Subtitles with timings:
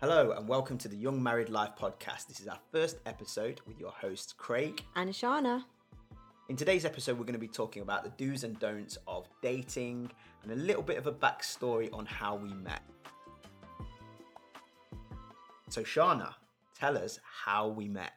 [0.00, 2.28] Hello, and welcome to the Young Married Life podcast.
[2.28, 4.80] This is our first episode with your hosts, Craig.
[4.94, 5.64] And Shana.
[6.48, 10.08] In today's episode, we're going to be talking about the do's and don'ts of dating
[10.44, 12.82] and a little bit of a backstory on how we met.
[15.68, 16.32] So, Shana,
[16.78, 18.12] tell us how we met.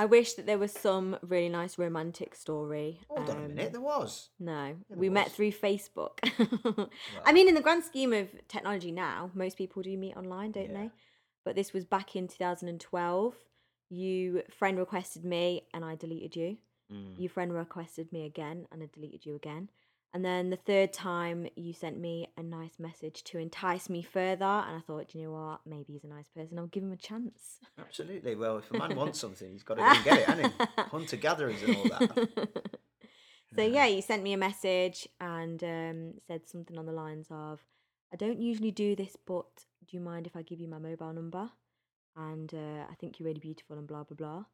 [0.00, 3.00] I wish that there was some really nice romantic story.
[3.08, 4.30] Hold on a Um, minute, there was.
[4.38, 6.14] No, there we met through Facebook.
[7.24, 10.70] I mean, in the grand scheme of technology now, most people do meet online, don't
[10.70, 10.84] Yeah.
[10.84, 10.90] they?
[11.44, 13.34] But this was back in 2012.
[13.90, 16.56] You friend requested me and I deleted you.
[16.90, 17.18] Mm.
[17.18, 19.68] You friend requested me again and I deleted you again.
[20.12, 24.44] And then the third time, you sent me a nice message to entice me further.
[24.44, 25.60] And I thought, you know what?
[25.64, 26.58] Maybe he's a nice person.
[26.58, 27.58] I'll give him a chance.
[27.78, 28.34] Absolutely.
[28.34, 30.66] Well, if a man wants something, he's got to go and get it, hasn't he?
[30.90, 32.28] Hunter gatherers and all that.
[33.54, 37.60] so yeah, you sent me a message and um, said something on the lines of,
[38.12, 39.46] "I don't usually do this, but
[39.86, 41.50] do you mind if I give you my mobile number?"
[42.16, 44.44] And uh, I think you're really beautiful and blah blah blah.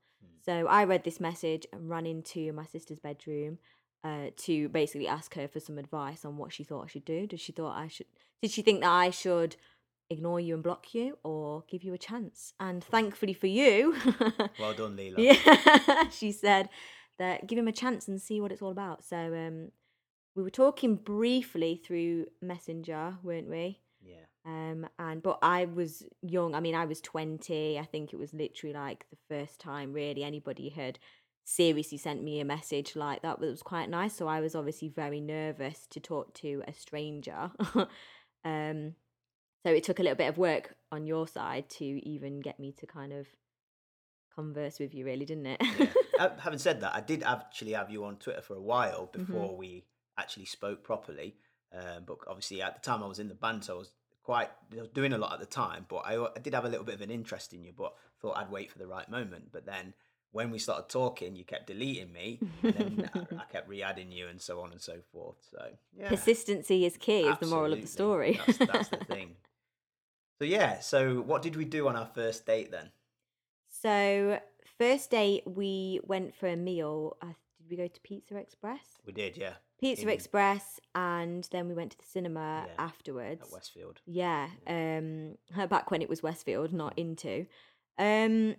[0.44, 3.58] So I read this message and ran into my sister's bedroom
[4.04, 7.26] uh, to basically ask her for some advice on what she thought I should do.
[7.26, 8.06] Did she thought I should?
[8.42, 9.56] Did she think that I should?
[10.08, 12.52] Ignore you and block you, or give you a chance.
[12.60, 13.96] And thankfully for you,
[14.60, 15.14] Well done, Leela.
[15.18, 16.68] yeah, she said
[17.18, 19.02] that give him a chance and see what it's all about.
[19.02, 19.72] So um,
[20.36, 23.80] we were talking briefly through Messenger, weren't we?
[24.00, 24.26] Yeah.
[24.44, 26.54] Um, and but I was young.
[26.54, 27.76] I mean, I was twenty.
[27.76, 31.00] I think it was literally like the first time really anybody had
[31.48, 33.38] seriously sent me a message like that.
[33.38, 34.14] But it was quite nice.
[34.14, 37.50] So I was obviously very nervous to talk to a stranger.
[38.44, 38.94] um,
[39.64, 42.72] so it took a little bit of work on your side to even get me
[42.72, 43.26] to kind of
[44.34, 45.62] converse with you, really, didn't it?
[46.18, 46.30] yeah.
[46.40, 49.24] Having said that, I did actually have you on Twitter for a while Mm-hmm.
[49.24, 49.84] before we
[50.18, 51.36] actually spoke properly.
[51.72, 53.90] Um, but obviously, at the time, I was in the band, so I was
[54.22, 55.86] quite I was doing a lot at the time.
[55.88, 58.36] But I, I did have a little bit of an interest in you, but thought
[58.36, 59.52] I'd wait for the right moment.
[59.52, 59.94] But then
[60.36, 64.28] when we started talking, you kept deleting me, and then I, I kept re-adding you,
[64.28, 65.36] and so on and so forth.
[65.50, 65.66] So
[65.98, 68.38] yeah, Persistency is key, is the moral of the story.
[68.46, 69.36] That's, that's the thing.
[70.38, 72.90] So yeah, so what did we do on our first date then?
[73.82, 74.38] So
[74.78, 77.16] first date, we went for a meal.
[77.22, 77.26] Uh,
[77.58, 78.84] did we go to Pizza Express?
[79.06, 83.42] We did, yeah, Pizza In- Express, and then we went to the cinema Yeah, afterwards.
[83.42, 84.00] at Westfield.
[84.06, 85.36] Yeah, um,
[85.68, 87.46] back when it was Westfield, not Intu.
[87.98, 88.56] Um,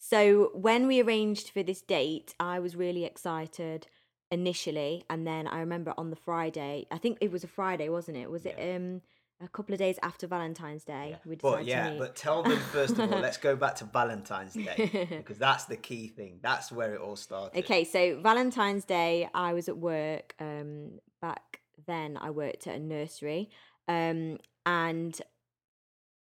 [0.00, 3.86] so when we arranged for this date, I was really excited
[4.32, 8.16] initially, and then I remember on the Friday, I think it was a Friday, wasn't
[8.16, 8.30] it?
[8.30, 8.52] Was Yeah.
[8.52, 9.02] it um
[9.42, 11.06] a couple of days after Valentine's Day?
[11.10, 11.16] Yeah.
[11.24, 11.98] We But decided yeah, to meet.
[11.98, 13.20] but tell them first of all.
[13.20, 16.40] let's go back to Valentine's Day because that's the key thing.
[16.42, 17.58] That's where it all started.
[17.60, 20.34] Okay, so Valentine's Day, I was at work.
[20.40, 23.48] Um, back then, I worked at a nursery,
[23.88, 25.20] um, and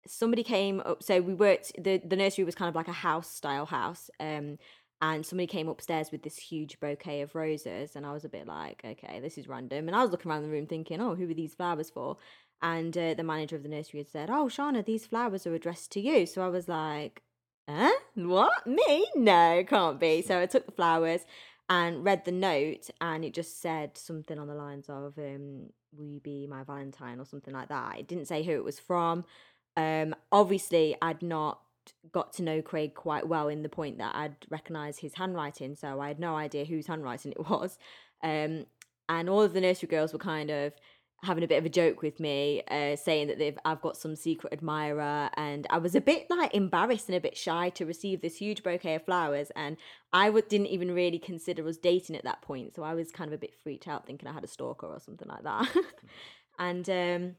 [0.07, 1.03] somebody came up.
[1.03, 1.71] So we worked.
[1.81, 4.09] the The nursery was kind of like a house style house.
[4.19, 4.57] Um,
[5.01, 8.47] and somebody came upstairs with this huge bouquet of roses, and I was a bit
[8.47, 9.87] like, okay, this is random.
[9.87, 12.17] And I was looking around the room thinking, oh, who are these flowers for?
[12.61, 15.91] And uh, the manager of the nursery had said, oh, Shauna, these flowers are addressed
[15.91, 16.25] to you.
[16.25, 17.21] So I was like,
[17.67, 17.91] Huh?
[18.15, 18.67] What?
[18.67, 19.07] Me?
[19.15, 20.21] No, can't be.
[20.21, 21.21] So I took the flowers
[21.67, 26.05] and read the note, and it just said something on the lines of, um, Will
[26.05, 27.97] you be my Valentine or something like that.
[27.97, 29.23] It didn't say who it was from.
[29.77, 31.59] Um, obviously, I'd not
[32.11, 35.99] got to know Craig quite well in the point that I'd recognise his handwriting, so
[35.99, 37.77] I had no idea whose handwriting it was.
[38.23, 38.65] Um,
[39.07, 40.73] and all of the nursery girls were kind of
[41.23, 44.15] having a bit of a joke with me, uh, saying that they've I've got some
[44.15, 48.21] secret admirer, and I was a bit like embarrassed and a bit shy to receive
[48.21, 49.77] this huge bouquet of flowers, and
[50.13, 53.29] I w- didn't even really consider us dating at that point, so I was kind
[53.29, 55.75] of a bit freaked out, thinking I had a stalker or something like that,
[56.59, 57.35] and um,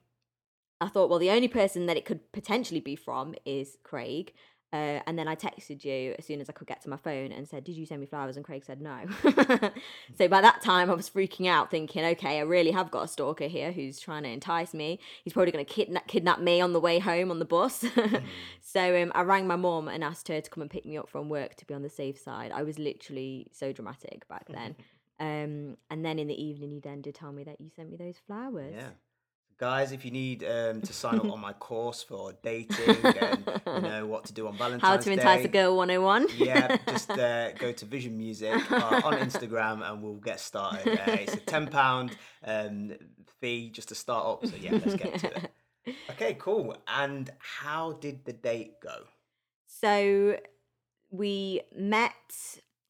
[0.80, 4.32] I thought, well, the only person that it could potentially be from is Craig.
[4.72, 7.30] Uh, and then I texted you as soon as I could get to my phone
[7.30, 8.36] and said, Did you send me flowers?
[8.36, 9.04] And Craig said no.
[10.18, 13.08] so by that time, I was freaking out, thinking, Okay, I really have got a
[13.08, 14.98] stalker here who's trying to entice me.
[15.22, 17.84] He's probably going to kidnap, kidnap me on the way home on the bus.
[18.60, 21.08] so um, I rang my mom and asked her to come and pick me up
[21.08, 22.50] from work to be on the safe side.
[22.52, 24.76] I was literally so dramatic back then.
[25.18, 27.96] Um, and then in the evening, you then did tell me that you sent me
[27.96, 28.74] those flowers.
[28.76, 28.90] Yeah.
[29.58, 33.80] Guys, if you need um, to sign up on my course for dating and you
[33.80, 36.28] know what to do on Valentine's Day, How to entice Day, a girl 101.
[36.36, 40.86] yeah, just uh, go to Vision Music uh, on Instagram and we'll get started.
[40.98, 42.14] Uh, it's a ten pound
[42.44, 42.92] um,
[43.40, 44.46] fee just to start up.
[44.46, 45.50] So yeah, let's get to it.
[46.10, 46.76] Okay, cool.
[46.88, 49.04] And how did the date go?
[49.68, 50.36] So
[51.10, 52.12] we met.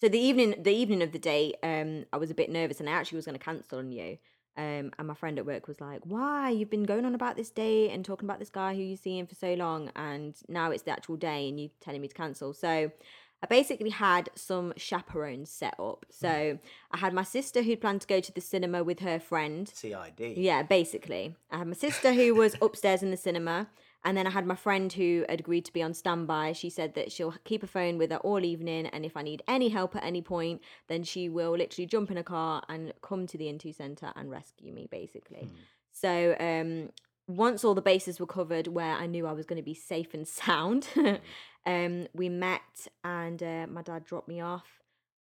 [0.00, 2.88] So the evening, the evening of the date, um, I was a bit nervous, and
[2.88, 4.16] I actually was going to cancel on you.
[4.56, 7.50] Um, and my friend at work was like, "Why you've been going on about this
[7.50, 10.84] date and talking about this guy who you've seen for so long, and now it's
[10.84, 12.90] the actual day, and you're telling me to cancel?" So
[13.42, 16.06] I basically had some chaperones set up.
[16.10, 16.58] So
[16.90, 19.68] I had my sister who'd planned to go to the cinema with her friend.
[19.68, 20.36] CID.
[20.36, 21.36] Yeah, basically.
[21.50, 23.68] I had my sister who was upstairs in the cinema.
[24.06, 26.52] And then I had my friend who had agreed to be on standby.
[26.52, 28.86] She said that she'll keep a phone with her all evening.
[28.86, 32.16] And if I need any help at any point, then she will literally jump in
[32.16, 35.50] a car and come to the Intu Centre and rescue me, basically.
[35.90, 36.90] So um,
[37.26, 40.14] once all the bases were covered where I knew I was going to be safe
[40.14, 40.86] and sound,
[41.66, 44.68] um, we met and uh, my dad dropped me off.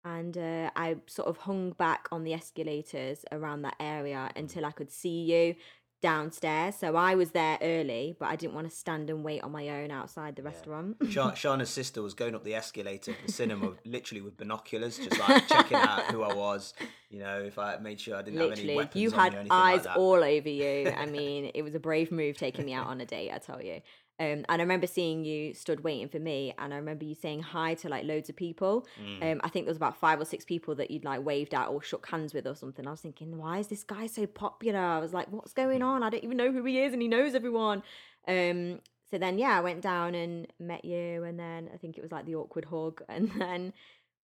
[0.04, 4.72] And uh, I sort of hung back on the escalators around that area until I
[4.72, 5.54] could see you
[6.02, 6.74] downstairs.
[6.76, 9.68] So I was there early, but I didn't want to stand and wait on my
[9.70, 10.96] own outside the restaurant.
[11.08, 15.18] Sha- Shauna's sister was going up the escalator at the cinema, literally with binoculars, just
[15.18, 16.74] like checking out who I was.
[17.12, 19.18] You know, if I made sure I didn't have any Literally, weapons you on me
[19.22, 20.92] had or anything eyes like all over you.
[20.96, 23.62] I mean, it was a brave move taking me out on a date, I tell
[23.62, 23.82] you.
[24.18, 27.42] Um, and I remember seeing you stood waiting for me, and I remember you saying
[27.42, 28.86] hi to like loads of people.
[28.98, 29.32] Mm.
[29.32, 31.66] Um, I think there was about five or six people that you'd like waved at
[31.68, 32.86] or shook hands with or something.
[32.86, 34.78] I was thinking, why is this guy so popular?
[34.80, 35.86] I was like, what's going Mm.
[35.86, 36.02] on?
[36.02, 37.82] I don't even know who he is, and he knows everyone.
[38.26, 38.80] Um,
[39.10, 42.12] so then, yeah, I went down and met you, and then I think it was
[42.12, 43.74] like the awkward hug, and then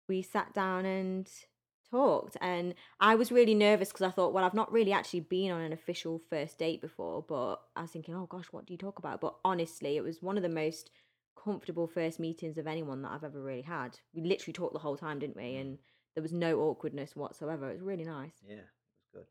[0.07, 1.27] we sat down and
[1.95, 5.51] talked and i was really nervous because i thought well i've not really actually been
[5.51, 8.77] on an official first date before but i was thinking oh gosh what do you
[8.77, 10.89] talk about but honestly it was one of the most
[11.41, 14.97] comfortable first meetings of anyone that i've ever really had we literally talked the whole
[14.97, 15.77] time didn't we and
[16.15, 18.61] there was no awkwardness whatsoever it was really nice Yeah, it
[19.01, 19.25] was good.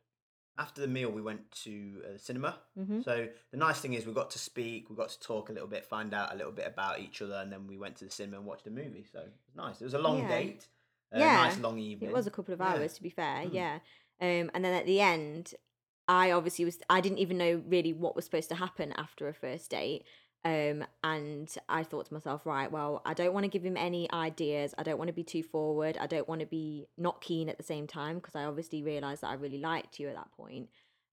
[0.57, 2.59] After the meal, we went to uh, the cinema.
[2.77, 5.53] hmm So the nice thing is we got to speak, we got to talk a
[5.53, 8.05] little bit, find out a little bit about each other, and then we went to
[8.05, 9.05] the cinema and watched a movie.
[9.11, 9.81] So it was nice.
[9.81, 10.29] It was a long Yeah.
[10.29, 10.69] date.
[11.15, 12.11] A Yeah, nice long evening.
[12.11, 12.75] It was a couple of Yeah.
[12.75, 13.45] hours, to be fair.
[13.45, 13.55] Mm.
[13.55, 13.79] Yeah.
[14.21, 15.55] Um, and then at the end,
[16.07, 16.79] I obviously was.
[16.91, 20.05] I didn't even know really what was supposed to happen after a first date.
[20.45, 24.13] Um, and I thought to myself, right, well, I don't want to give him any
[24.13, 24.75] ideas.
[24.77, 25.97] I don't want to be too forward.
[25.99, 29.23] I don't want to be not keen at the same time because I obviously realized
[29.23, 30.69] that I really liked you at that point.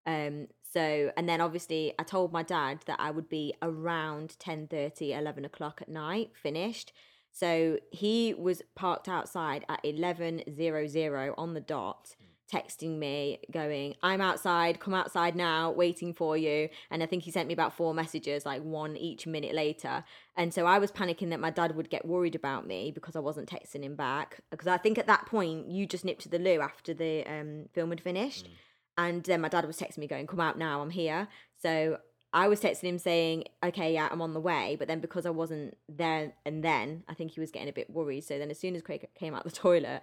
[0.06, 4.68] Um, so, and then obviously I told my dad that I would be around 10
[4.72, 6.92] 11 o'clock at night, finished.
[7.32, 12.16] So he was parked outside at 11.00 on the dot,
[12.52, 16.68] texting me, going, I'm outside, come outside now, waiting for you.
[16.90, 20.04] And I think he sent me about four messages, like one each minute later.
[20.36, 23.20] And so I was panicking that my dad would get worried about me because I
[23.20, 24.42] wasn't texting him back.
[24.52, 27.66] Because I think at that point, you just nipped to the loo after the um,
[27.74, 28.50] film had finished.
[28.98, 31.30] And then my dad was texting me, going, Come out now, I'm here.
[31.62, 31.98] So
[32.34, 34.76] I was texting him saying, okay, yeah, I'm on the way.
[34.80, 37.90] But then because I wasn't there and then, I think he was getting a bit
[37.90, 38.24] worried.
[38.24, 40.02] So then as soon as Craig came out the toilet,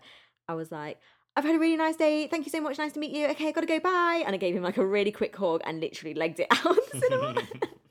[0.49, 0.99] I was like,
[1.37, 2.27] I've had a really nice day.
[2.27, 2.79] Thank you so much.
[2.79, 3.29] Nice to meet you.
[3.29, 3.79] Okay, I gotta go.
[3.79, 4.25] Bye.
[4.27, 6.99] And I gave him like a really quick hug and literally legged it out the
[6.99, 7.43] cinema.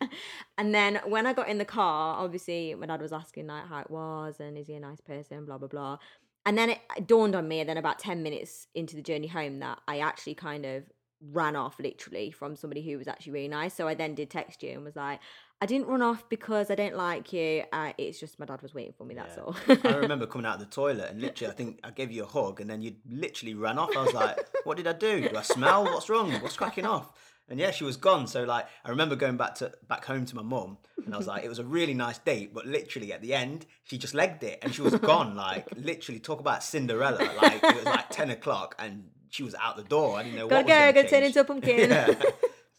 [0.58, 3.80] and then when I got in the car, obviously my dad was asking like how
[3.80, 5.98] it was and is he a nice person, blah blah blah.
[6.46, 9.28] And then it it dawned on me, and then about ten minutes into the journey
[9.28, 10.84] home, that I actually kind of
[11.22, 13.74] ran off literally from somebody who was actually really nice.
[13.74, 15.20] So I then did text you and was like,
[15.60, 17.64] I didn't run off because I don't like you.
[17.74, 19.16] Uh, it's just my dad was waiting for me.
[19.16, 19.44] That's Yeah.
[19.44, 19.56] all.
[19.84, 22.28] I remember coming out of the toilet and literally, I think I gave you a
[22.28, 23.90] hug, and then you literally ran off.
[23.98, 25.28] I was like, "What did I do?
[25.28, 25.86] Do I smell?
[25.86, 26.32] What's wrong?
[26.42, 27.12] What's cracking off?"
[27.50, 28.28] And yeah, she was gone.
[28.28, 31.26] So like, I remember going back to back home to my mum, and I was
[31.26, 34.44] like, "It was a really nice date," but literally at the end, she just legged
[34.44, 35.36] it, and she was gone.
[35.36, 37.18] Like literally, talk about Cinderella.
[37.36, 40.18] Like it was like ten o'clock, and she was out the door.
[40.18, 41.90] I didn't know Gotta what was go, gonna gotta turn into a pumpkin.
[41.90, 42.14] Yeah.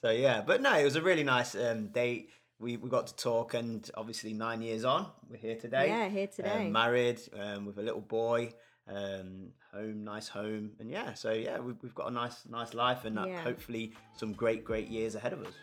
[0.00, 2.30] So yeah, but no, it was a really nice um, date.
[2.60, 5.88] We we got to talk, and obviously nine years on, we're here today.
[5.88, 6.66] Yeah, here today.
[6.66, 8.52] Um, married um, with a little boy,
[8.88, 11.14] um, home, nice home, and yeah.
[11.14, 13.40] So yeah, we've, we've got a nice nice life, and uh, Yeah.
[13.42, 15.54] hopefully some great great years ahead of us.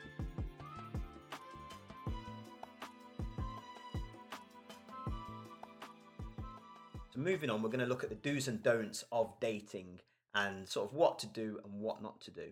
[7.13, 9.99] So moving on, we're going to look at the do's and don'ts of dating
[10.35, 12.51] and sort of what to do and what not to do.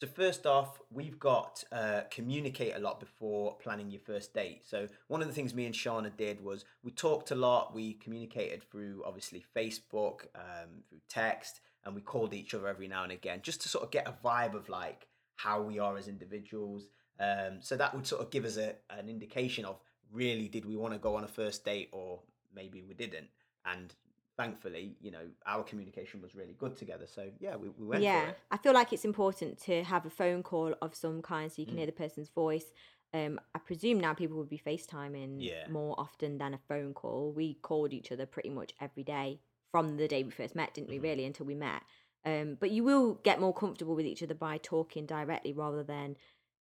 [0.00, 4.62] So first off, we've got uh, communicate a lot before planning your first date.
[4.64, 7.74] So one of the things me and Shauna did was we talked a lot.
[7.74, 13.02] We communicated through obviously Facebook, um, through text, and we called each other every now
[13.02, 16.06] and again just to sort of get a vibe of like how we are as
[16.06, 16.88] individuals.
[17.18, 19.80] Um, so that would sort of give us a, an indication of
[20.12, 22.20] really did we want to go on a first date or
[22.54, 23.28] maybe we didn't.
[23.64, 23.92] And
[24.38, 27.06] thankfully, you know, our communication was really good together.
[27.06, 28.32] So yeah, we, we went yeah.
[28.50, 31.66] I feel like it's important to have a phone call of some kind so you
[31.66, 31.78] can Mm.
[31.78, 32.72] hear the person's voice.
[33.12, 35.68] Um, I presume now people would be FaceTiming Yeah.
[35.68, 37.32] more often than a phone call.
[37.32, 39.40] We called each other pretty much every day
[39.72, 40.98] from the day we first met, didn't we?
[40.98, 41.02] Mhm.
[41.02, 41.82] Really, until we met.
[42.24, 46.16] Um, but you will get more comfortable with each other by talking directly rather than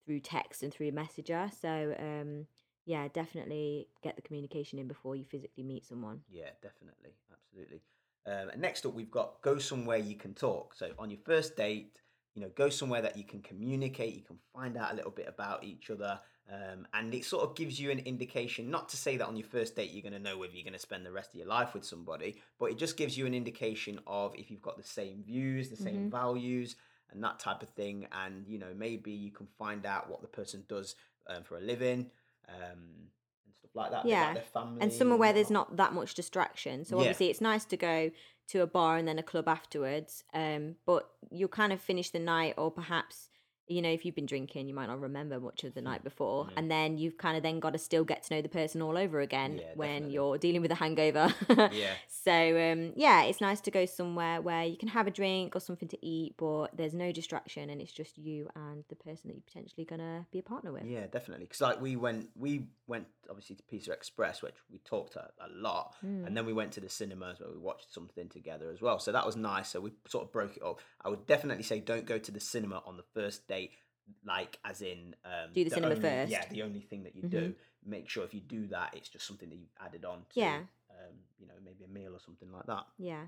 [0.05, 1.49] through text and through a messenger.
[1.59, 2.47] So um,
[2.85, 6.21] yeah, definitely get the communication in before you physically meet someone.
[6.27, 7.83] Yeah, definitely, absolutely.
[8.25, 10.73] Um, and next up, we've got go somewhere you can talk.
[10.73, 11.97] So on your first date,
[12.33, 15.27] you know, go somewhere that you can communicate, you can find out a little bit
[15.27, 16.19] about each other,
[16.51, 18.69] um, and it sort of gives you an indication.
[18.69, 20.73] Not to say that on your first date you're going to know whether you're going
[20.73, 23.33] to spend the rest of your life with somebody, but it just gives you an
[23.33, 26.09] indication of if you've got the same views, the same Mhm.
[26.09, 26.75] values,
[27.11, 28.07] and that type of thing.
[28.11, 30.95] And you know, maybe you can find out what the person does
[31.27, 32.11] um, for a living.
[32.49, 33.09] Um,
[33.45, 34.05] and stuff like that.
[34.05, 36.85] Yeah, like their family and somewhere where there's not that much distraction.
[36.85, 37.01] So Yeah.
[37.01, 38.11] obviously, it's nice to go
[38.47, 40.23] to a bar and then a club afterwards.
[40.33, 43.29] Um, but you'll kind of finish the night, or perhaps
[43.67, 46.45] you know, if you've been drinking, you might not remember much of the night before,
[46.45, 46.49] Mm.
[46.57, 48.97] and then you've kind of then got to still get to know the person all
[48.97, 50.13] over again Yeah, when definitely.
[50.13, 51.33] you're dealing with a hangover.
[51.49, 51.93] Yeah.
[52.25, 55.59] So um, yeah, it's nice to go somewhere where you can have a drink or
[55.59, 59.33] something to eat, but there's no distraction, and it's just you and the person that
[59.35, 60.85] you're potentially gonna be a partner with.
[60.85, 61.45] Yeah, definitely.
[61.45, 65.49] Because like we went, we went obviously to Pizza Express, which we talked a, a
[65.53, 66.25] lot, Mm.
[66.25, 68.97] and then we went to the cinemas where we watched something together as well.
[68.99, 69.69] So that was nice.
[69.69, 70.79] So we sort of broke it up.
[71.03, 73.71] I would definitely say don't go to the cinema on the first date,
[74.25, 77.29] like as in um, Do the cinema only, Yeah, the only thing that you Mhm.
[77.31, 77.55] do.
[77.83, 80.65] Make sure if you do that, it's just something that you've added on to, Yeah.
[80.89, 82.85] um, you know, maybe a meal or something like that.
[82.97, 83.27] Yeah.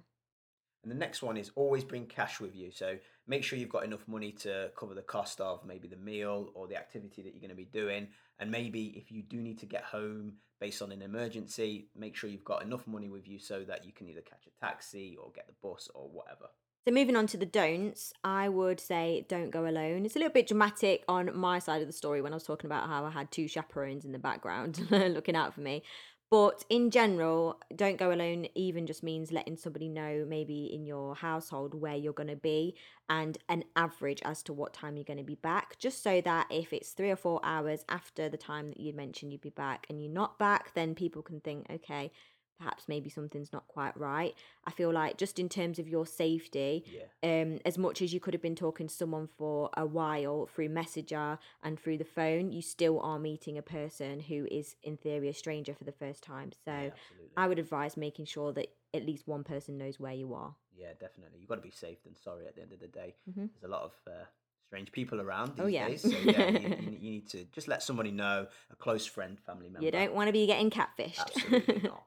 [0.83, 2.71] And the next one is always bring cash with you.
[2.71, 6.51] So make sure you've got enough money to cover the cost of maybe the meal
[6.55, 8.07] or the activity that you're going to be doing.
[8.39, 12.29] And maybe if you do need to get home based on an emergency, make sure
[12.29, 15.31] you've got enough money with you so that you can either catch a taxi or
[15.31, 16.49] get the bus or whatever.
[16.87, 20.05] So moving on to the don'ts, I would say don't go alone.
[20.05, 22.69] It's a little bit dramatic on my side of the story when I was talking
[22.69, 25.83] about how I had two chaperones in the background looking out for me.
[26.31, 31.13] But in general, don't go alone even just means letting somebody know maybe in your
[31.13, 32.77] household where you're going to be
[33.09, 36.47] and an average as to what time you're going to be back, just so that
[36.49, 39.87] if it's three or four hours after the time that you mentioned you'd be back
[39.89, 42.11] and you're not back, then people can think, okay,
[42.57, 44.33] perhaps maybe something's not quite right.
[44.65, 47.41] I feel like just in terms of your safety, Yeah.
[47.41, 50.69] um, as much as you could have been talking to someone for a while through
[50.69, 55.29] Messenger and through the phone, you still are meeting a person who is, in theory,
[55.29, 56.51] a stranger for the first time.
[56.65, 56.89] So yeah.
[57.35, 60.55] I would advise making sure that at least one person knows where you are.
[60.75, 61.39] yeah, definitely.
[61.39, 63.15] You've got to be safe than sorry at the end of the day.
[63.29, 63.49] Mhm.
[63.53, 64.25] There's a lot of uh,
[64.67, 65.87] strange people around these Oh, yeah.
[65.87, 66.01] days.
[66.01, 69.69] So yeah, you, you, you need to just let somebody know, a close friend, family
[69.69, 69.85] member.
[69.85, 71.19] You don't want to be getting catfished.
[71.19, 72.03] Absolutely not.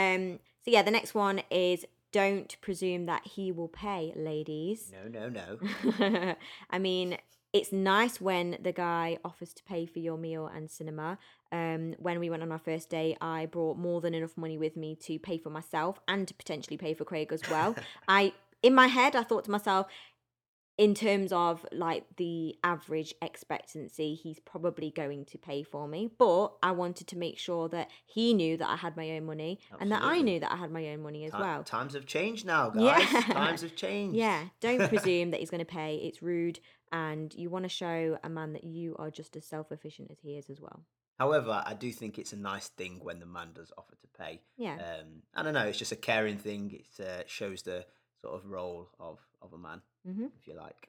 [0.00, 0.38] Um.
[0.64, 4.92] So yeah, the next one is don't presume that he will pay, ladies.
[4.92, 5.58] No, no,
[5.98, 6.34] no.
[6.70, 7.16] I mean,
[7.52, 11.18] it's nice when the guy offers to pay for your meal and cinema.
[11.52, 14.76] Um, when we went on our first date, I brought more than enough money with
[14.76, 17.74] me to pay for myself and to potentially pay for Craig as well.
[18.08, 19.86] I, in my head, I thought to myself,
[20.80, 26.10] in terms of like the average expectancy, he's probably going to pay for me.
[26.18, 29.60] But I wanted to make sure that he knew that I had my own money
[29.78, 31.64] and that I knew that I had my own money as well.
[31.64, 33.06] Times have changed now, guys.
[33.12, 33.20] Yeah.
[33.20, 34.16] Times have changed.
[34.16, 35.96] Yeah, don't presume that he's going to pay.
[35.96, 36.60] It's rude,
[36.90, 40.16] and you want to show a man that you are just as self efficient as
[40.22, 40.86] he is as well.
[41.18, 44.40] However, I do think it's a nice thing when the man does offer to pay.
[44.56, 44.76] Yeah.
[44.76, 45.66] Um, I don't know.
[45.66, 46.80] It's just a caring thing.
[46.80, 47.84] It uh, shows the
[48.22, 50.88] sort of role of of a man, hmm if you like.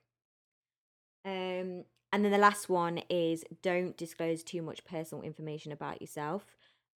[1.25, 6.45] Um, and then the last one is don't disclose too much personal information about yourself.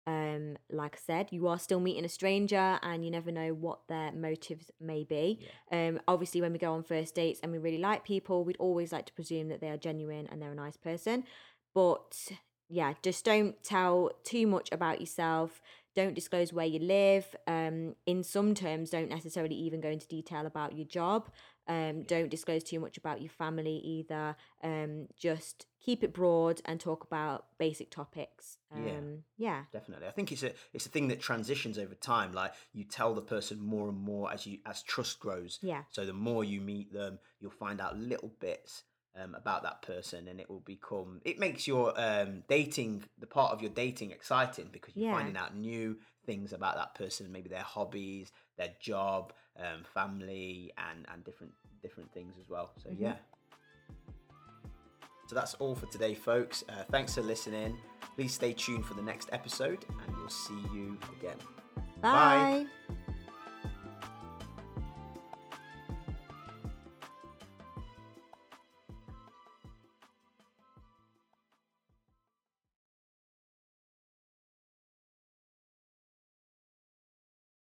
[0.07, 3.79] Um, like I said, you are still meeting a stranger, and you never know what
[3.87, 5.39] their motives may be.
[5.71, 8.91] Um, obviously, when we go on first dates and we really like people, we'd always
[8.91, 11.23] like to presume that they are genuine and they're a nice person.
[11.73, 12.29] But
[12.69, 15.61] yeah, just don't tell too much about yourself.
[15.95, 17.35] Don't disclose where you live.
[17.47, 21.29] Um, in some terms, don't necessarily even go into detail about your job.
[21.67, 24.35] Um, don't disclose too much about your family either.
[24.63, 28.57] Um, just keep it broad and talk about basic topics.
[28.71, 28.99] Um, Yeah.
[29.37, 29.63] yeah.
[29.73, 32.33] Definitely, I think it's a it's a thing that transitions over time.
[32.33, 35.59] Like you tell the person more and more as you as trust grows.
[35.61, 35.83] Yeah.
[35.89, 38.83] So the more you meet them, you'll find out little bits
[39.17, 41.21] um, about that person, and it will become.
[41.25, 45.17] It makes your um, dating the part of your dating exciting because you're Yeah.
[45.17, 51.05] finding out new things about that person, maybe their hobbies, their job, um, family, and
[51.11, 52.71] and different different things as well.
[52.83, 52.99] So Mhm.
[52.99, 53.15] yeah.
[55.27, 56.63] So that's all for today, folks.
[56.69, 57.77] Uh, thanks for listening.
[58.15, 61.37] Please stay tuned for the next episode, and we'll see you again.
[62.01, 62.65] Bye.
[62.89, 62.95] Bye.